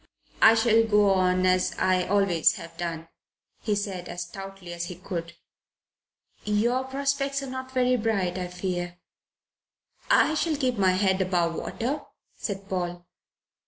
"I 0.41 0.55
shall 0.55 0.83
go 0.83 1.11
on 1.11 1.45
as 1.45 1.75
I 1.77 2.07
always 2.07 2.53
have 2.55 2.75
done," 2.75 3.07
he 3.61 3.75
said 3.75 4.09
as 4.09 4.23
stoutly 4.23 4.73
as 4.73 4.85
he 4.85 4.95
could. 4.95 5.33
"Your 6.43 6.85
prospects 6.85 7.43
are 7.43 7.49
not 7.51 7.71
very 7.71 7.95
bright, 7.97 8.35
I 8.35 8.47
fear." 8.47 8.97
"I 10.09 10.33
shall 10.33 10.55
keep 10.55 10.79
my 10.79 10.93
head 10.93 11.21
above 11.21 11.53
water," 11.53 12.01
said 12.35 12.67
Paul. 12.67 13.05